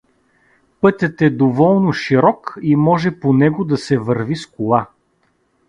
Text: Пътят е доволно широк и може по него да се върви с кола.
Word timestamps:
Пътят 0.81 1.21
е 1.21 1.29
доволно 1.29 1.93
широк 1.93 2.57
и 2.61 2.75
може 2.75 3.19
по 3.19 3.33
него 3.33 3.65
да 3.65 3.77
се 3.77 3.97
върви 3.97 4.35
с 4.35 4.45
кола. 4.45 4.87